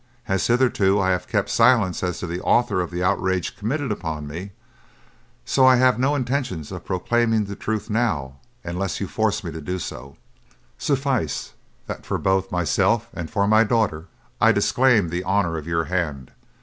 [0.27, 4.25] As hitherto I have kept silence as to the author of the outrage committed upon
[4.25, 4.49] me,
[5.45, 9.61] so I have no intention of proclaiming the truth now unless you force me to
[9.61, 10.17] do so.
[10.79, 11.53] Suffice
[11.85, 14.07] that both for myself and for my daughter
[14.41, 16.31] I disclaim the honour of your hand.